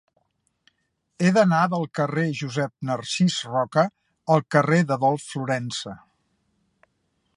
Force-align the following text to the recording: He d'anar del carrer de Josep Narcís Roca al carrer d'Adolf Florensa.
He 1.25 1.31
d'anar 1.35 1.59
del 1.73 1.85
carrer 1.99 2.23
de 2.29 2.39
Josep 2.39 2.73
Narcís 2.91 3.37
Roca 3.51 3.85
al 4.37 4.43
carrer 4.57 4.81
d'Adolf 4.93 5.29
Florensa. 5.35 5.95